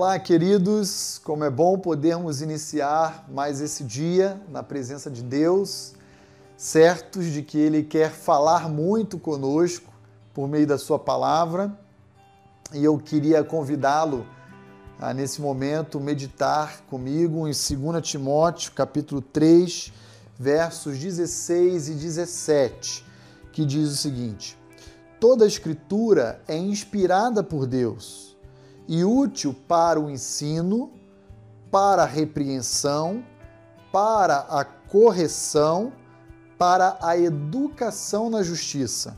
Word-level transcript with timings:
Olá, 0.00 0.16
queridos. 0.16 1.20
Como 1.24 1.42
é 1.42 1.50
bom 1.50 1.76
podermos 1.76 2.40
iniciar 2.40 3.26
mais 3.28 3.60
esse 3.60 3.82
dia 3.82 4.40
na 4.48 4.62
presença 4.62 5.10
de 5.10 5.24
Deus, 5.24 5.92
certos 6.56 7.26
de 7.26 7.42
que 7.42 7.58
Ele 7.58 7.82
quer 7.82 8.12
falar 8.12 8.68
muito 8.68 9.18
conosco 9.18 9.92
por 10.32 10.46
meio 10.46 10.68
da 10.68 10.78
Sua 10.78 11.00
palavra. 11.00 11.76
E 12.72 12.84
eu 12.84 12.96
queria 12.96 13.42
convidá-lo 13.42 14.24
a, 15.00 15.12
nesse 15.12 15.40
momento, 15.40 15.98
meditar 15.98 16.80
comigo 16.82 17.48
em 17.48 17.50
2 17.50 18.00
Timóteo, 18.00 18.70
capítulo 18.76 19.20
3, 19.20 19.92
versos 20.38 20.96
16 20.96 21.88
e 21.88 21.94
17, 21.94 23.04
que 23.52 23.64
diz 23.64 23.90
o 23.90 23.96
seguinte: 23.96 24.56
Toda 25.18 25.44
a 25.44 25.48
Escritura 25.48 26.40
é 26.46 26.56
inspirada 26.56 27.42
por 27.42 27.66
Deus 27.66 28.27
e 28.88 29.04
útil 29.04 29.54
para 29.68 30.00
o 30.00 30.10
ensino, 30.10 30.90
para 31.70 32.04
a 32.04 32.06
repreensão, 32.06 33.22
para 33.92 34.38
a 34.38 34.64
correção, 34.64 35.92
para 36.56 36.96
a 37.02 37.16
educação 37.16 38.30
na 38.30 38.42
justiça, 38.42 39.16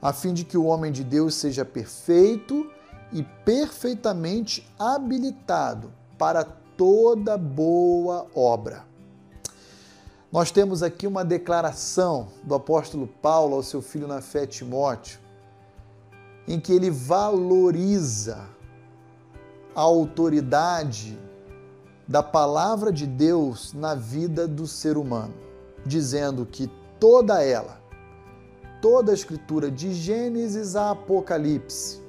a 0.00 0.12
fim 0.12 0.34
de 0.34 0.44
que 0.44 0.58
o 0.58 0.66
homem 0.66 0.92
de 0.92 1.02
Deus 1.02 1.34
seja 1.34 1.64
perfeito 1.64 2.70
e 3.10 3.22
perfeitamente 3.22 4.70
habilitado 4.78 5.90
para 6.18 6.44
toda 6.44 7.38
boa 7.38 8.26
obra. 8.34 8.84
Nós 10.30 10.50
temos 10.50 10.82
aqui 10.82 11.06
uma 11.06 11.24
declaração 11.24 12.28
do 12.44 12.54
apóstolo 12.54 13.06
Paulo 13.06 13.56
ao 13.56 13.62
seu 13.62 13.80
filho 13.80 14.06
na 14.06 14.20
fé 14.20 14.46
Timóteo, 14.46 15.18
em 16.46 16.60
que 16.60 16.72
ele 16.72 16.90
valoriza 16.90 18.46
a 19.78 19.80
autoridade 19.80 21.16
da 22.08 22.20
palavra 22.20 22.92
de 22.92 23.06
Deus 23.06 23.72
na 23.72 23.94
vida 23.94 24.48
do 24.48 24.66
ser 24.66 24.98
humano, 24.98 25.32
dizendo 25.86 26.44
que 26.44 26.68
toda 26.98 27.44
ela, 27.44 27.80
toda 28.82 29.12
a 29.12 29.14
escritura, 29.14 29.70
de 29.70 29.94
Gênesis 29.94 30.74
a 30.74 30.90
Apocalipse, 30.90 32.02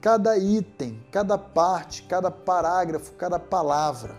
cada 0.00 0.38
item, 0.38 1.04
cada 1.10 1.36
parte, 1.36 2.04
cada 2.04 2.30
parágrafo, 2.30 3.10
cada 3.14 3.40
palavra, 3.40 4.14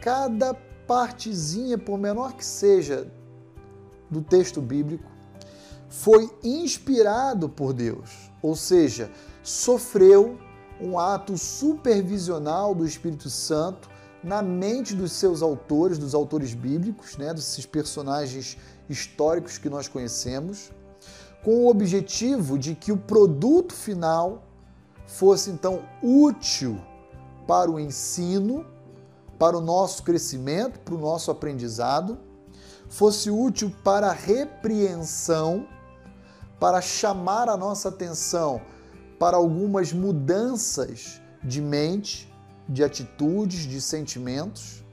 cada 0.00 0.52
partezinha, 0.84 1.78
por 1.78 1.96
menor 1.96 2.32
que 2.32 2.44
seja, 2.44 3.06
do 4.10 4.20
texto 4.20 4.60
bíblico, 4.60 5.08
foi 5.88 6.28
inspirado 6.42 7.48
por 7.48 7.72
Deus, 7.72 8.32
ou 8.42 8.56
seja, 8.56 9.12
sofreu 9.44 10.36
um 10.80 10.98
ato 10.98 11.38
supervisional 11.38 12.74
do 12.74 12.84
Espírito 12.84 13.30
Santo 13.30 13.88
na 14.22 14.42
mente 14.42 14.94
dos 14.94 15.12
seus 15.12 15.42
autores, 15.42 15.98
dos 15.98 16.14
autores 16.14 16.54
bíblicos, 16.54 17.16
né, 17.16 17.32
desses 17.34 17.66
personagens 17.66 18.56
históricos 18.88 19.58
que 19.58 19.68
nós 19.68 19.86
conhecemos, 19.86 20.72
com 21.42 21.64
o 21.64 21.68
objetivo 21.68 22.58
de 22.58 22.74
que 22.74 22.90
o 22.90 22.96
produto 22.96 23.74
final 23.74 24.42
fosse 25.06 25.50
então 25.50 25.82
útil 26.02 26.80
para 27.46 27.70
o 27.70 27.78
ensino, 27.78 28.64
para 29.38 29.56
o 29.58 29.60
nosso 29.60 30.02
crescimento, 30.02 30.80
para 30.80 30.94
o 30.94 30.98
nosso 30.98 31.30
aprendizado, 31.30 32.18
fosse 32.88 33.30
útil 33.30 33.70
para 33.84 34.08
a 34.08 34.12
repreensão, 34.12 35.66
para 36.58 36.80
chamar 36.80 37.48
a 37.50 37.56
nossa 37.56 37.90
atenção 37.90 38.62
para 39.18 39.36
algumas 39.36 39.92
mudanças 39.92 41.20
de 41.42 41.60
mente, 41.60 42.32
de 42.68 42.82
atitudes, 42.82 43.60
de 43.60 43.80
sentimentos, 43.80 44.84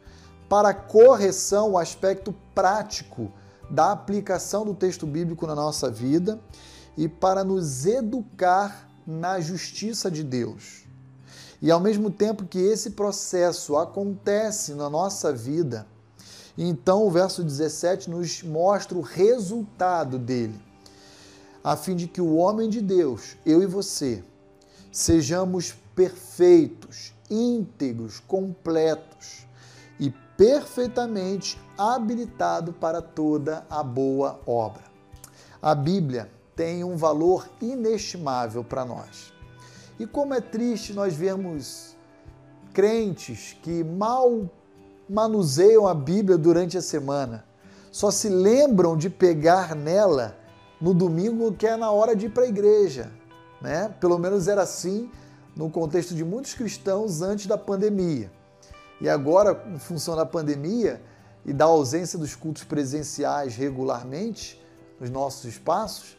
para 0.50 0.74
correção, 0.74 1.72
o 1.72 1.78
aspecto 1.78 2.36
prático 2.54 3.32
da 3.70 3.92
aplicação 3.92 4.66
do 4.66 4.74
texto 4.74 5.08
bíblico 5.08 5.48
na 5.48 5.56
nossa 5.56 5.90
vida 5.90 6.40
e 6.98 7.08
para 7.08 7.44
nos 7.44 7.86
educar 7.86 8.90
na 9.08 9.40
justiça 9.40 10.12
de 10.12 10.24
Deus. 10.24 10.84
E 11.62 11.72
ao 11.72 11.80
mesmo 11.80 12.12
tempo 12.12 12.46
que 12.46 12.60
esse 12.60 12.92
processo 12.92 13.78
acontece 13.78 14.74
na 14.74 14.90
nossa 14.90 15.32
vida, 15.32 15.88
então 16.58 17.08
o 17.08 17.12
verso 17.12 17.44
17 17.44 18.10
nos 18.10 18.44
mostra 18.44 18.98
o 18.98 19.02
resultado 19.02 20.20
dele 20.20 20.71
a 21.64 21.76
fim 21.76 21.96
de 21.96 22.08
que 22.08 22.22
o 22.22 22.36
homem 22.36 22.70
de 22.70 22.82
Deus, 22.82 23.38
eu 23.46 23.62
e 23.62 23.66
você, 23.66 24.24
sejamos 24.92 25.74
perfeitos, 25.96 27.14
íntegros, 27.30 28.20
completos 28.20 29.46
e 30.00 30.10
perfeitamente 30.36 31.60
habilitados 31.78 32.76
para 32.80 33.02
toda 33.02 33.66
a 33.70 33.84
boa 33.84 34.40
obra. 34.46 34.84
A 35.62 35.76
Bíblia 35.76 36.30
tem 36.56 36.84
um 36.84 36.98
valor 36.98 37.48
inestimável 37.62 38.64
para 38.64 38.84
nós. 38.84 39.32
E 40.00 40.08
como 40.08 40.34
é 40.34 40.42
triste 40.42 40.94
nós 40.94 41.14
vermos 41.14 41.96
crentes 42.74 43.56
que 43.62 43.84
mal 43.84 44.50
manuseiam 45.08 45.88
a 45.88 45.94
Bíblia 45.94 46.38
durante 46.38 46.78
a 46.78 46.82
semana, 46.82 47.46
só 47.92 48.10
se 48.10 48.30
lembram 48.30 48.96
de 48.96 49.10
pegar 49.10 49.76
nela 49.76 50.38
no 50.82 50.94
domingo, 50.94 51.54
que 51.54 51.68
é 51.68 51.78
na 51.78 51.92
hora 51.92 52.16
de 52.16 52.26
ir 52.26 52.30
para 52.30 52.44
a 52.44 52.48
igreja. 52.48 53.12
Né? 53.62 53.94
Pelo 54.00 54.18
menos 54.18 54.48
era 54.48 54.64
assim 54.64 55.10
no 55.56 55.70
contexto 55.70 56.16
de 56.16 56.26
muitos 56.26 56.54
cristãos 56.54 57.22
antes 57.22 57.46
da 57.46 57.58
pandemia. 57.58 58.32
E 59.00 59.08
agora, 59.08 59.64
em 59.74 59.80
função 59.80 60.16
da 60.16 60.26
pandemia 60.26 61.02
e 61.46 61.54
da 61.54 61.66
ausência 61.66 62.18
dos 62.18 62.36
cultos 62.36 62.64
presenciais 62.64 63.56
regularmente 63.56 64.62
nos 65.00 65.10
nossos 65.10 65.46
espaços, 65.46 66.18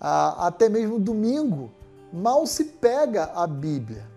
até 0.00 0.68
mesmo 0.68 0.98
domingo 0.98 1.70
mal 2.12 2.46
se 2.46 2.64
pega 2.64 3.30
a 3.34 3.46
Bíblia. 3.46 4.10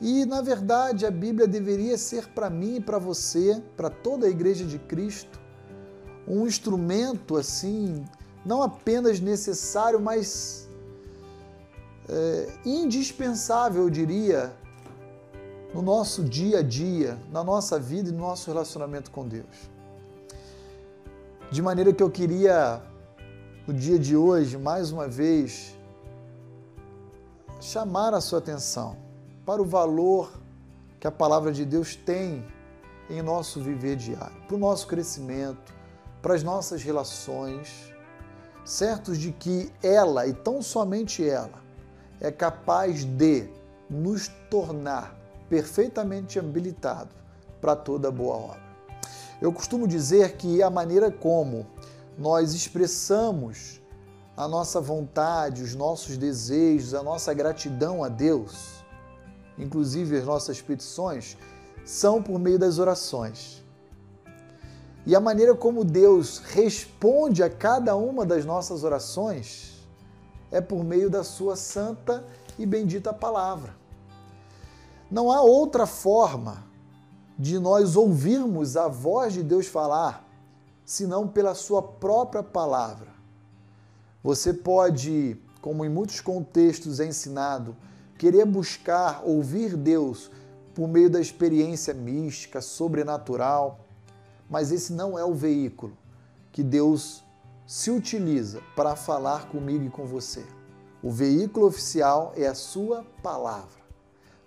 E, 0.00 0.24
na 0.26 0.40
verdade, 0.40 1.06
a 1.06 1.10
Bíblia 1.10 1.46
deveria 1.46 1.98
ser 1.98 2.28
para 2.28 2.48
mim 2.48 2.76
e 2.76 2.80
para 2.80 2.98
você, 2.98 3.60
para 3.76 3.90
toda 3.90 4.26
a 4.26 4.30
Igreja 4.30 4.64
de 4.64 4.78
Cristo, 4.78 5.40
um 6.26 6.46
instrumento 6.46 7.36
assim 7.36 8.04
não 8.48 8.62
apenas 8.62 9.20
necessário, 9.20 10.00
mas 10.00 10.66
é, 12.08 12.48
indispensável, 12.64 13.82
eu 13.82 13.90
diria, 13.90 14.50
no 15.74 15.82
nosso 15.82 16.24
dia 16.24 16.60
a 16.60 16.62
dia, 16.62 17.18
na 17.30 17.44
nossa 17.44 17.78
vida 17.78 18.08
e 18.08 18.12
no 18.12 18.20
nosso 18.20 18.50
relacionamento 18.50 19.10
com 19.10 19.28
Deus. 19.28 19.56
De 21.50 21.60
maneira 21.60 21.92
que 21.92 22.02
eu 22.02 22.10
queria, 22.10 22.82
no 23.66 23.74
dia 23.74 23.98
de 23.98 24.16
hoje, 24.16 24.56
mais 24.56 24.92
uma 24.92 25.06
vez, 25.06 25.76
chamar 27.60 28.14
a 28.14 28.20
sua 28.22 28.38
atenção 28.38 28.96
para 29.44 29.60
o 29.60 29.66
valor 29.66 30.32
que 30.98 31.06
a 31.06 31.12
palavra 31.12 31.52
de 31.52 31.66
Deus 31.66 31.94
tem 31.94 32.42
em 33.10 33.20
nosso 33.20 33.60
viver 33.60 33.96
diário, 33.96 34.40
para 34.46 34.56
o 34.56 34.58
nosso 34.58 34.86
crescimento, 34.86 35.70
para 36.22 36.32
as 36.34 36.42
nossas 36.42 36.82
relações 36.82 37.97
certos 38.68 39.16
de 39.16 39.32
que 39.32 39.72
ela, 39.82 40.26
e 40.26 40.34
tão 40.34 40.60
somente 40.60 41.26
ela, 41.26 41.64
é 42.20 42.30
capaz 42.30 43.02
de 43.02 43.48
nos 43.88 44.28
tornar 44.50 45.18
perfeitamente 45.48 46.38
habilitados 46.38 47.14
para 47.62 47.74
toda 47.74 48.10
boa 48.10 48.36
obra. 48.36 48.60
Eu 49.40 49.50
costumo 49.54 49.88
dizer 49.88 50.36
que 50.36 50.62
a 50.62 50.68
maneira 50.68 51.10
como 51.10 51.66
nós 52.18 52.52
expressamos 52.52 53.80
a 54.36 54.46
nossa 54.46 54.82
vontade, 54.82 55.62
os 55.62 55.74
nossos 55.74 56.18
desejos, 56.18 56.92
a 56.92 57.02
nossa 57.02 57.32
gratidão 57.32 58.04
a 58.04 58.10
Deus, 58.10 58.84
inclusive 59.56 60.18
as 60.18 60.26
nossas 60.26 60.60
petições, 60.60 61.38
são 61.86 62.22
por 62.22 62.38
meio 62.38 62.58
das 62.58 62.78
orações. 62.78 63.64
E 65.08 65.16
a 65.16 65.20
maneira 65.20 65.54
como 65.54 65.86
Deus 65.86 66.36
responde 66.36 67.42
a 67.42 67.48
cada 67.48 67.96
uma 67.96 68.26
das 68.26 68.44
nossas 68.44 68.84
orações 68.84 69.88
é 70.50 70.60
por 70.60 70.84
meio 70.84 71.08
da 71.08 71.24
Sua 71.24 71.56
santa 71.56 72.22
e 72.58 72.66
bendita 72.66 73.10
palavra. 73.10 73.74
Não 75.10 75.32
há 75.32 75.40
outra 75.40 75.86
forma 75.86 76.62
de 77.38 77.58
nós 77.58 77.96
ouvirmos 77.96 78.76
a 78.76 78.86
voz 78.86 79.32
de 79.32 79.42
Deus 79.42 79.66
falar 79.66 80.28
senão 80.84 81.26
pela 81.26 81.54
Sua 81.54 81.80
própria 81.80 82.42
palavra. 82.42 83.08
Você 84.22 84.52
pode, 84.52 85.40
como 85.62 85.86
em 85.86 85.88
muitos 85.88 86.20
contextos 86.20 87.00
é 87.00 87.06
ensinado, 87.06 87.74
querer 88.18 88.44
buscar 88.44 89.22
ouvir 89.24 89.74
Deus 89.74 90.30
por 90.74 90.86
meio 90.86 91.08
da 91.08 91.18
experiência 91.18 91.94
mística, 91.94 92.60
sobrenatural 92.60 93.87
mas 94.48 94.72
esse 94.72 94.92
não 94.92 95.18
é 95.18 95.24
o 95.24 95.34
veículo 95.34 95.96
que 96.52 96.62
Deus 96.62 97.22
se 97.66 97.90
utiliza 97.90 98.60
para 98.74 98.96
falar 98.96 99.48
comigo 99.48 99.84
e 99.84 99.90
com 99.90 100.06
você. 100.06 100.44
O 101.02 101.10
veículo 101.10 101.66
oficial 101.66 102.32
é 102.36 102.46
a 102.46 102.54
sua 102.54 103.04
palavra. 103.22 103.78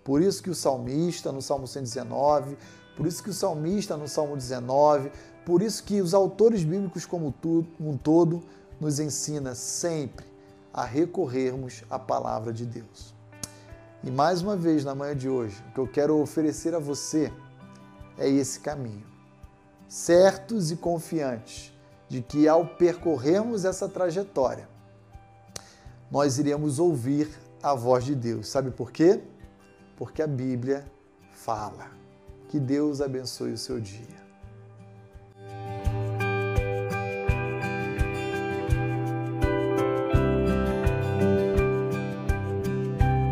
Por 0.04 0.22
isso 0.22 0.42
que 0.42 0.50
o 0.50 0.56
salmista, 0.56 1.32
no 1.32 1.42
Salmo 1.42 1.68
119, 1.68 2.58
por 2.98 3.06
isso 3.06 3.24
que 3.24 3.30
o 3.30 3.34
salmista, 3.34 3.96
no 3.96 4.08
Salmo 4.08 4.36
19, 4.36 5.12
por 5.46 5.62
isso 5.62 5.84
que 5.84 6.02
os 6.02 6.14
autores 6.14 6.64
bíblicos 6.64 7.06
como 7.06 7.34
um 7.80 7.98
todo 7.98 8.42
nos 8.80 9.00
ensina 9.00 9.54
sempre 9.54 10.26
a 10.74 10.84
recorrermos 10.84 11.84
à 11.90 12.00
palavra 12.00 12.52
de 12.52 12.66
Deus. 12.66 13.14
E 14.04 14.10
mais 14.10 14.42
uma 14.42 14.56
vez, 14.56 14.84
na 14.84 14.96
manhã 14.96 15.16
de 15.16 15.30
hoje, 15.30 15.64
o 15.70 15.74
que 15.74 15.80
eu 15.80 15.88
quero 15.88 16.18
oferecer 16.20 16.74
a 16.74 16.80
você 16.80 17.32
é 18.18 18.28
esse 18.28 18.60
caminho. 18.60 19.11
Certos 19.92 20.72
e 20.72 20.78
confiantes 20.78 21.70
de 22.08 22.22
que 22.22 22.48
ao 22.48 22.66
percorrermos 22.66 23.66
essa 23.66 23.90
trajetória, 23.90 24.70
nós 26.10 26.38
iremos 26.38 26.80
ouvir 26.80 27.30
a 27.62 27.76
voz 27.76 28.06
de 28.06 28.16
Deus. 28.16 28.48
Sabe 28.48 28.72
por 28.72 28.90
quê? 28.90 29.22
Porque 29.98 30.22
a 30.22 30.28
Bíblia 30.28 30.90
fala. 31.34 31.92
Que 32.48 32.58
Deus 32.58 33.02
abençoe 33.02 33.52
o 33.52 33.58
seu 33.58 33.82
dia. 33.82 34.21